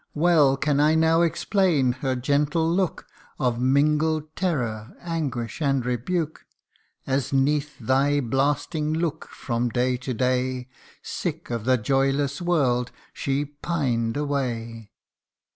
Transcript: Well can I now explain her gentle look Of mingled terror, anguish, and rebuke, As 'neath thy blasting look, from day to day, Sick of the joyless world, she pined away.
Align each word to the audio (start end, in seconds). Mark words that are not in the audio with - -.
Well 0.15 0.57
can 0.57 0.79
I 0.79 0.95
now 0.95 1.21
explain 1.21 1.91
her 2.01 2.15
gentle 2.15 2.67
look 2.67 3.05
Of 3.39 3.59
mingled 3.61 4.35
terror, 4.35 4.95
anguish, 4.99 5.61
and 5.61 5.85
rebuke, 5.85 6.43
As 7.05 7.31
'neath 7.31 7.77
thy 7.77 8.19
blasting 8.19 8.93
look, 8.93 9.27
from 9.27 9.69
day 9.69 9.97
to 9.97 10.13
day, 10.15 10.69
Sick 11.03 11.51
of 11.51 11.65
the 11.65 11.77
joyless 11.77 12.41
world, 12.41 12.91
she 13.13 13.45
pined 13.45 14.17
away. 14.17 14.89